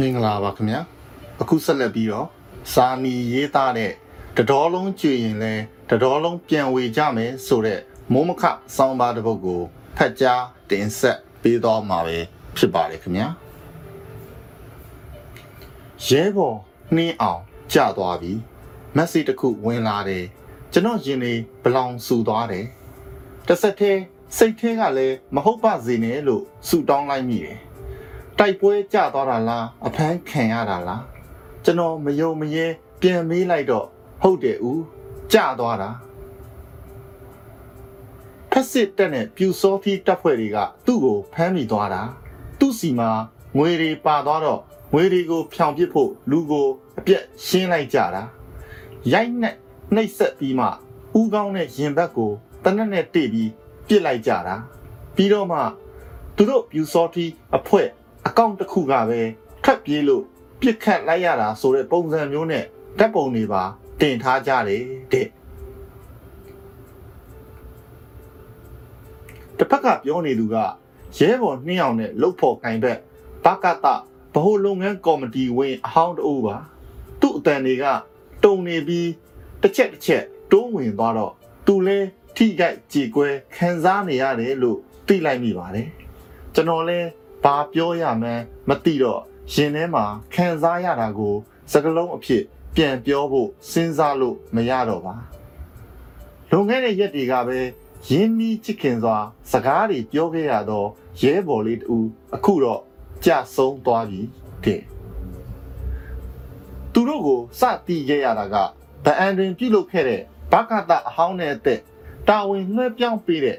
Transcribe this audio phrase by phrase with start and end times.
[0.00, 0.80] မင်္ဂလာပါခင်ဗျာ
[1.40, 2.26] အခုဆက်လက်ပြီးတော့
[2.72, 3.92] စာနီရေးသားတဲ့
[4.36, 5.54] တတော်လုံးကြွေရင်လဲ
[5.90, 7.80] တတော်လုံးပြန်ဝေကြမယ်ဆိုတဲ့
[8.12, 8.42] မိုးမခ
[8.76, 9.60] စောင်းပါတစ်ပုဒ်ကို
[9.96, 12.18] ဖတ်ကြားတင်ဆက်ပေးတော့မှာပဲ
[12.56, 13.26] ဖြစ်ပါတယ်ခင်ဗျာ
[16.06, 16.56] ရဲဘော်
[16.94, 17.40] နှင်းအောင်
[17.72, 18.32] ကြာသွားပြီ
[18.96, 20.24] မက်ဆေ့တစ်ခုဝင်လာတယ်
[20.72, 22.66] ကျွန်တော်ရင်လေးဘလောင်ဆူသွားတယ်
[23.46, 24.00] တစ်ဆက်တည်း
[24.36, 27.58] စိတ်ထဲကလည်းမဟုတ်ပါစေနဲ့လို့ဆူတောင်းလိုက်မိတယ်
[28.42, 31.02] တိုက်ပွဲကြသွားတာလားအဖမ်းခံရတာလား
[31.64, 32.66] ကျွန်တော်မယုံမရဲ
[33.00, 33.86] ပြန်မေးလိုက်တော့
[34.22, 34.82] ဟုတ်တယ်ဦး
[35.32, 35.90] ကြသွားတာ
[38.50, 42.02] ဖက်စစ်တက်နဲ့ပြူစောဖီတပ်ဖွဲ့တွေကသူ့ကိုဖမ်းမိသွားတာ
[42.58, 43.10] သူ့စီမှာ
[43.56, 44.60] ငွေတွေပါသွားတော့
[44.92, 46.66] ငွေတွေကိုဖြောင်ပစ်ဖို့လူကို
[46.98, 48.22] အပြက်ရှင်းလိုက်ကြတာ
[49.12, 49.54] ရိုက်နဲ့
[49.94, 50.66] နှိပ်ဆက်ပြီးမှ
[51.18, 52.30] ဥကောင်းနဲ့ရင်ဘတ်ကို
[52.64, 53.50] တနက်နဲ့တိပြီး
[53.88, 54.56] ပြစ်လိုက်ကြတာ
[55.16, 55.58] ပြီးတော့မှ
[56.36, 57.24] သူတို့ပြူစောဖီ
[57.56, 57.88] အဖွဲ့
[58.26, 59.20] အကောင့်တစ်ခုကပဲ
[59.64, 60.24] ထပ်ပြေးလို့
[60.60, 62.64] ပြစ်ခတ်လိုက်ရတာဆိုတဲ့ပုံစံမျိုးနဲ့
[62.98, 63.62] ဓာတ်ပုံတွေပါ
[64.00, 64.82] တင်ထားကြတယ်
[65.12, 65.26] တဲ့
[69.58, 70.56] တစ်ဖက်ကပြောနေသူက
[71.18, 72.98] ရဲဘော်နှင်းအောင်နဲ့လုတ်ဖို့ကင်ဘက်
[73.44, 73.86] ဘကတ
[74.34, 76.56] ဗဟိုလုပ်ငန်းကော်မတီဝင်အဟောင်းတအူပါ
[77.20, 77.84] သူ့အတန်တွေက
[78.44, 79.10] တုံနေပြီး
[79.62, 81.32] တစ်ချက်တစ်ချက်တိုးဝင်သွားတော့
[81.66, 81.98] သူလဲ
[82.36, 85.88] ထိခိုက်ကြေကွဲခံစားနေရတယ်လို့သိလိုက်မိပါတယ်
[86.54, 86.98] ကျွန်တော်လဲ
[87.44, 89.20] ဘာပြောရမှန်းမသိတော့
[89.54, 91.34] ရင်ထဲမှာခံစားရတာကို
[91.72, 92.42] စကလုံးအဖြစ်
[92.74, 95.14] ပြန်ပြောဖို့စဉ်းစားလို့မရတော့ပါ
[96.50, 97.58] လွန်ခဲ့တဲ့ရက်တွေကပဲ
[98.10, 99.16] ရင်းနှီးချစ်ခင်စွာ
[99.52, 100.88] စကားတွေပြောခဲ့ရတော့
[101.22, 101.96] ရဲဘော်လေးတူ
[102.34, 102.80] အခုတော့
[103.24, 104.20] ကြဆုံးသွားပြီ
[104.64, 104.82] တဲ့
[106.92, 108.56] သူတို့ကိုစတီးခဲ့ရတာက
[109.04, 110.20] ဗအန်တွင်ပြုလုပ်ခဲ့တဲ့
[110.52, 111.80] ဘကတအဟောင်းနဲ့အသက်
[112.28, 113.58] တာဝန်လွှဲပြောင်းပေးတဲ့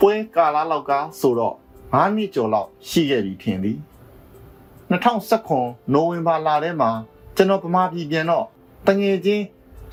[0.00, 1.56] ပွဲကာလာလောက်ကဆိုတော့
[1.94, 3.78] 9နှစ်ကျော်လောက်ရှိခဲ့ပြီထင်သည်
[4.90, 6.90] 2019နိုဝင်ဘာလထဲမှာ
[7.36, 8.46] ကျွန်တော်ဗမာပြည်ပြန်တော့
[8.86, 9.42] တငယ်ချင်း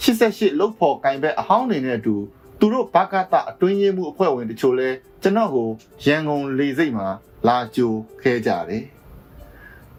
[0.04, 2.16] 88လုတ်ဖို့ကင်ဘက်အဟောင်းနေတဲ့အတူ
[2.60, 4.90] သူတို့ဘာကတအတွင်းရေးမှုအဖွဲ့ဝင်တချို့လဲ
[5.22, 5.68] ကျွန်တော်ကို
[6.06, 7.08] ရန်ကုန်လေစိတ်မှာ
[7.48, 8.84] လာကြိုခဲကြတယ်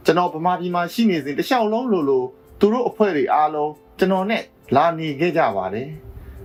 [0.05, 2.25] ကျွန်တော်ဗမာပြည်မှာရှိနေစဉ်တခြားလုံးလိုလို
[2.61, 4.43] သူတို့အဖွဲ့တွေအားလုံးကျွန်တော်နဲ့
[4.77, 5.89] လာနေခဲ့ကြပါတယ်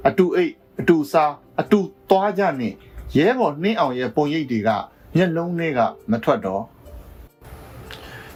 [0.08, 1.80] အတူအိတ်အတူစားအတူ
[2.10, 2.74] သွားကြနဲ့
[3.18, 4.70] ရဲဘော်နှင်းအောင်ရဲ့ပုံရိပ်တွေက
[5.16, 5.80] မျက်လုံးတွေက
[6.12, 6.64] မထွက်တော့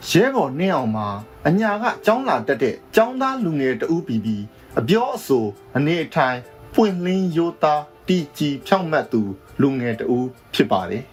[0.09, 1.07] ရဲဘော်နှင်းအောင်မှာ
[1.47, 4.43] အညာကចောင်းလာတက်တဲ့ចောင်းသားလူငယ်တဦးပြီးပြီး
[4.79, 5.45] အပြောအဆို
[5.75, 6.37] အနေအထိုင်
[6.73, 9.21] ပွင့်လင်းရိုးသားတီကြီးဖြောင့်မတ်သူ
[9.61, 11.03] လူငယ်တဦးဖြစ်ပါတယ်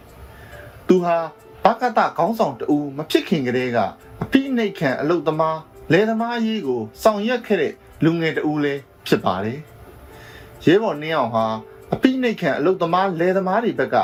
[0.87, 1.17] သူဟာ
[1.65, 3.79] ဘကတခေါင်းဆောင်တဦးမဖြစ်ခင်ကတည်းက
[4.23, 5.59] အပိနှိတ်ခံအလုတ်သမား
[5.93, 7.73] လယ်သမားရေးကိုဆောင်ရွက်ခဲ့တဲ့
[8.05, 9.59] လူငယ်တဦးလည်းဖြစ်ပါတယ်
[10.65, 11.47] ရဲဘော်နှင်းအောင်ဟာ
[11.95, 13.97] အပိနှိတ်ခံအလုတ်သမားလယ်သမားတွေဘက်က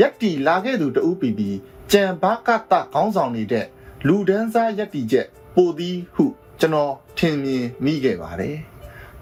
[0.00, 1.56] ရက်တီလာခဲ့သူတဦးပြီးပြီး
[1.92, 3.66] ကြံဘာကတခေါင်းဆောင်နေတဲ့
[4.06, 6.24] လူဒန်းစားရက်တီချက်ပိုသည်ဟု
[6.60, 8.56] ကျွန်တော်ထင်မြင်မိခဲ့ပါတယ်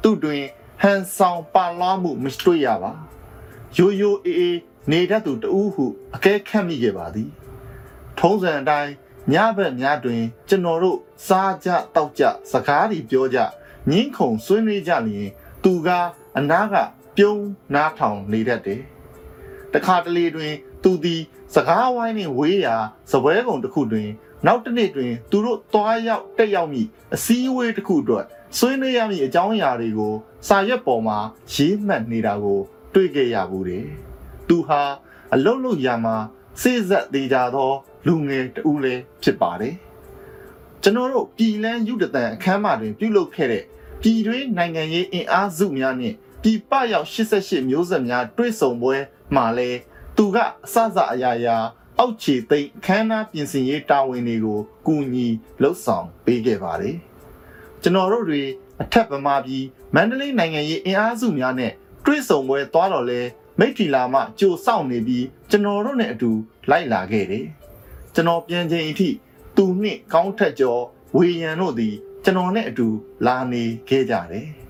[0.03, 0.44] သူတွင်
[0.82, 2.92] ဟန်ဆောင်ပါလာမှုမတွေ့ရပါ
[3.76, 4.59] ရိုးရိုးအေးအေး
[4.91, 5.84] နေတတ်သူတဦးဟု
[6.15, 7.31] အကဲခတ်မိခဲ့ပါသည်
[8.19, 8.92] ထုံးစံအတိုင်း
[9.32, 12.22] ညဘက်ညတွင် ကျွန်တော်တို့စားကြတောက်ကြ
[12.53, 13.38] စကားတွေပြောကြ
[13.91, 15.31] ငင်းခုန်ဆွေးနွေးကြလျင်
[15.65, 15.88] သူက
[16.38, 16.75] အနားက
[17.16, 17.44] ပြုံး
[17.75, 18.82] နားထောင်နေတတ်တယ်
[19.75, 21.22] တခါတလေတွင် သူသည်
[21.54, 22.77] စကားဝိုင်းနှင့်ဝေးရာ
[23.12, 24.09] စပွဲကုံတစ်ခုတွင်
[24.47, 26.82] နောက်တစ်နေ့တွင် သူတို့သွားရောက်တက်ရောက်မိ
[27.15, 28.25] အစည်းအဝေးတစ်ခုအတွက်
[28.59, 30.15] ဆွေးနွေးရမည့်အကြောင်းအရာတွေကို
[30.49, 31.19] စာရွက်ပေါ်မှာ
[31.53, 32.60] ရေးမှတ်နေတာကို
[32.94, 33.87] တွေ့ခဲ့ရဘူးတယ်။
[34.49, 34.82] သူဟာ
[35.34, 36.16] အလုံးလုံးရာမှာ
[36.60, 37.72] စိစက်သေးကြသော
[38.06, 39.75] လူငယ်တဦးလည်းဖြစ်ပါတယ်။
[40.83, 43.65] ကျွန်တော်တို့ပြည်လန်းယူတတန်အခမ်းအနားတွင်ပြုလုပ်ခဲ့တဲ့
[44.03, 46.16] ပြည်တွင်းနိုင်ငံရေးအင်အားစုများနှင့်
[46.49, 48.97] ပြည်ပရောက်88မျိုးဆက်များတွေ့ဆုံပွဲ
[49.34, 49.71] မှာလဲ
[50.17, 51.57] သူကအစစအရာရာ
[51.99, 55.27] အောက်ခြေသိမ်းခမ်းနားပြင်ဆင်ရေးတာဝန်တွေကိုကူညီ
[55.62, 56.97] လှုပ်ဆောင်ပေးခဲ့ပါတယ်။
[57.83, 58.43] ကျွန်တော်တို့တွေ
[58.83, 59.65] အထက်ဗမာပြည်
[59.95, 61.73] မန္တလေးနိုင်ငံရေးအင်အားစုများနဲ့
[62.05, 63.21] တွေ့ဆုံပွဲသွားတော့လဲ
[63.59, 66.31] မိထီလာမှကြိုစောင့်နေပြီးကျွန်တော်တို့နဲ့အတူ
[66.71, 67.47] လိုက်လာခဲ့တယ်။
[68.15, 69.09] ကျွန်တော်ပြန်ချိန်အထိ
[69.57, 70.83] သူနှင့်ကောင်းထက်ကျော်
[71.16, 71.95] ဝေယံတို့သည်
[72.25, 72.89] ကျွန်တော်နဲ့အတူ
[73.27, 74.49] လာနေခဲ့ကြတယ်။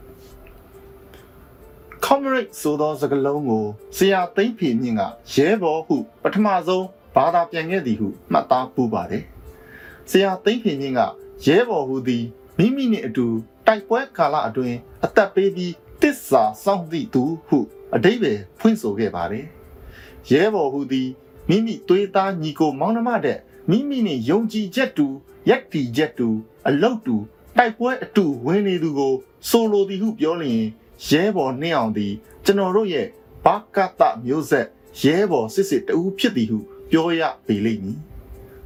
[2.09, 3.65] comrade ဆိုသောစကားလုံးကို
[3.97, 5.03] ဆရာသိမ့်ဖေမြင့်က
[5.35, 9.23] ရဲဘော်ဟု ပထမဆုံးဘာသာပြန်ခဲ့သည်ဟုမှတ်သားပူပါတယ်။
[10.11, 11.01] ဆရာသိမ့်ဖေမြင့်က
[11.47, 12.25] ရဲဘော်ဟုသည်
[12.59, 13.27] မိမိနှင့်အတူ
[13.67, 15.73] တိုက်ပွဲကာလအတွင်းအသက်ပေးပြီး
[16.03, 17.59] တစ္ဆာစောင့်သည့်သူဟု
[17.95, 19.45] အတိပ္ပယ်ဖွင့်ဆိုခဲ့ပါတယ်။
[20.31, 21.09] ရဲဘော်ဟုသည်
[21.49, 23.39] မိမိသွေးသားညီကိုမောင်နှမတဲ့
[23.71, 25.07] မိမိနှင့်ယုံကြည်ချက်တူ
[25.49, 26.29] ရက်တီချက်တူ
[26.69, 27.17] အလုတ်တူ
[27.57, 29.15] တိုက်ပွဲအတူဝင်နေသူကို
[29.49, 30.67] ဆိုလိုသည်ဟုပြောလျင်
[31.09, 32.13] ရဲဘော်နှင်းအောင်သည်
[32.45, 33.07] ကျွန်တော်တို့ရဲ့
[33.45, 34.67] ဘာကတမျိုးဆက်
[35.03, 36.59] ရဲဘော်စစ်စစ်တူဖြစ်သည်ဟု
[36.91, 37.99] ပြောရပေလိမ့်မည်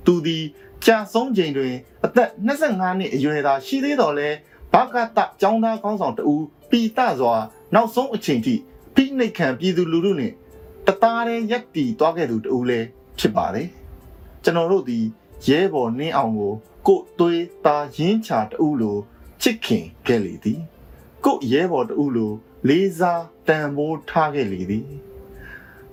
[0.04, 0.44] သူသည်
[0.84, 1.74] ကြာဆုံးချိန်တွင်
[2.04, 4.28] အသက်25နှစ်အရွယ်သာရှိသေးတော်လဲ
[4.72, 7.34] ဘာကတကျောင်းသားကောင်းဆောင်တဦးပီတစွာ
[7.74, 8.54] နောက်ဆုံးအချိန်ထိ
[8.94, 10.34] ဖိနှိတ်ခံပြည်သူလူထုနှင့်
[10.86, 12.86] တသားတည်းရက်တီသွားခဲ့သူတဦးလည်း
[13.18, 13.68] ဖြစ်ပါတယ်
[14.44, 14.98] ကျွန်တော်တို့ဒီ
[15.46, 16.52] ရဲဘော်နင်းအောင်ကို
[16.86, 18.98] ကိုယ်သွေးသားရင်းချတဦးလို
[19.42, 20.60] ချစ်ခင်ခဲ့လေသည်
[21.30, 22.32] ကိုယ်ရဲဘော်တဦးလို
[22.68, 24.88] လေးစားတန်ဖိုးထားခဲ့လေသည်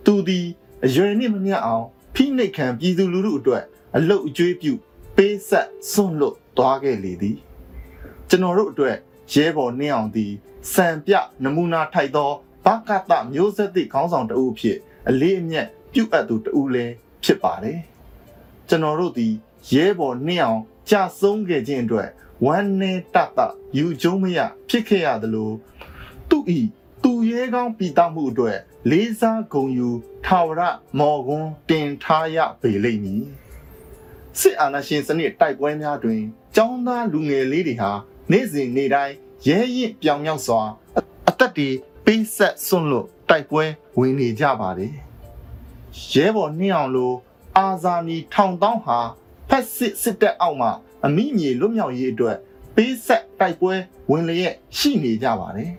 [0.06, 0.46] သူသည်
[0.86, 1.86] အရွယ်နှင့်မမျှအောင်
[2.16, 3.64] ဖိနှိတ်ခံပြည်သူလူထုအတွက်
[3.96, 4.74] အလုတ်အကျွေးပြု
[5.16, 7.38] ပေးဆက်စွန့်လွတ်သွားခဲ့လေသည်
[8.30, 8.98] ကျွန်တော်တို့အတွက်
[9.34, 10.32] ရဲဘော်နှင်းအောင်သည်
[10.74, 11.14] စံပြ
[11.44, 12.32] နမူနာထိုက်သော
[12.66, 14.78] ဘကတမျိုးဆက်သည့်ခေါင်းဆောင်တဦးဖြစ်
[15.10, 16.94] အလေးအမြတ်ပြုအပ်သူတဦးလည်း
[17.24, 17.80] ဖြစ်ပါတယ်
[18.70, 19.34] ကျွန်တော်တို့သည်
[19.74, 22.10] ရဲဘော်နှင်းအောင် ကြာဆုံးခဲ့ခြင်းအတွက်
[22.46, 23.40] ဝမ်းနည်းတတ
[23.78, 24.40] ယူကျုံးမရ
[24.70, 25.52] ဖြစ်ခဲ့ရသလို
[26.30, 26.60] သူဤ
[27.04, 28.58] သူရဲကောင်းပြည်သားမှုအတွက်
[28.90, 29.90] လေးစားဂုဏ်ယူ
[30.26, 30.62] ထာဝရ
[31.00, 33.24] မော်ကွန်းတင်ထားရပေလိမ့်မည်
[34.40, 36.22] စစ်အာဏာရှင်စနစ်တိုက်ပွဲများတွင်
[36.58, 37.92] ចောင်းသားလူငယ်လေးတွေဟာ
[38.32, 39.16] နေ့စဉ်နေ့တိုင်း
[39.48, 40.62] ရဲရင်ပြောင်မြောက်စွာ
[40.98, 41.70] အအသက်တွေ
[42.06, 43.64] ပေးဆက်စွန့်လွတ်တိုက်ပွဲ
[43.98, 44.94] ဝင်နေကြပါတယ်
[46.12, 47.14] ရဲဘော်နှင်းအောင်လို
[47.58, 49.00] အာဇာနည်ထောင်တောင်းဟာ
[49.50, 50.72] ဖက်စစ်စစ်တပ်အောက်မှာ
[51.06, 52.38] အမိမြေလွတ်မြောက်ရေးအတွက်
[52.76, 53.74] ပေးဆက်တိုက်ပွဲ
[54.10, 55.72] ဝင်လျက်ရှိနေကြပါတယ်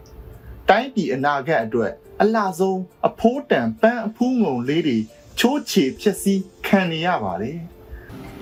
[0.69, 4.99] တိုင်းပြည်အနာဂတ်အတွက်အလားဆုံးအဖိုးတန်ပန်းအဖူးငုံလေးတွေ
[5.38, 7.59] ချိုးချေဖြစ်စည်းခံနေရပါတယ်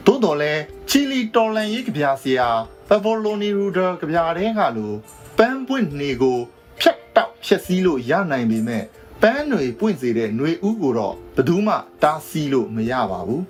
[0.06, 0.52] သို့တော်လဲ
[0.88, 2.48] ချီလီတော်လန်ရေးကြပြဆရာ
[2.88, 4.92] ပဗိုလိုနီရူဒါကြပြတဲ့ကလို
[5.38, 6.38] ပန်းပွင့်နေကို
[6.80, 8.84] ဖြတ်တောက်ဖြစ်စည်းလို့ရနိုင်ပေမဲ့
[9.22, 13.42] ပန်းတွေပွင့်စေတဲ့ຫນွေဥကိုတော့ဘယ်သူမှတားဆီးလို့မရပါဘူး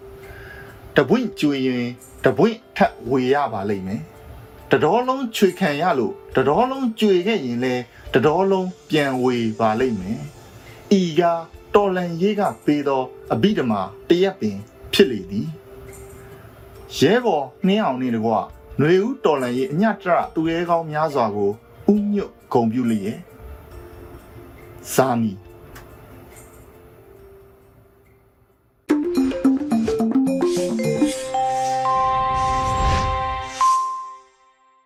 [0.96, 1.86] တပွင့်ကျွေရင်
[2.24, 4.02] တပွင့်ထပ်ဝေရပါလိမ့်မယ်
[4.70, 7.74] တတော်လုံးချွေခံရလို့တတော်လုံးကျွေခဲ့ရင်လဲ
[8.14, 10.20] တတော်လုံးပြန်ဝေပါလိမ့်မယ်
[11.00, 11.22] ဤက
[11.74, 13.02] တော်လန်ရေးကပေးသော
[13.32, 14.56] အဘိဓမ္မာတရက်ပင်
[14.92, 15.48] ဖြစ်လေသည်
[16.98, 21.50] ရဲဘော်နှင်းအောင်နေတကွຫນွေဦးတော်လန်ရေးအညတရသူရဲကောင်းများစွာကို
[21.92, 23.18] ဥညွတ်ဂုံပြုလျက်
[24.94, 25.32] ဇာမီ